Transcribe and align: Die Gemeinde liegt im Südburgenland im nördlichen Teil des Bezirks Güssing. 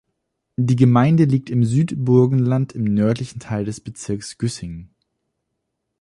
Die 0.57 0.75
Gemeinde 0.75 1.25
liegt 1.25 1.51
im 1.51 1.63
Südburgenland 1.63 2.73
im 2.73 2.85
nördlichen 2.91 3.39
Teil 3.39 3.65
des 3.65 3.81
Bezirks 3.81 4.39
Güssing. 4.39 4.89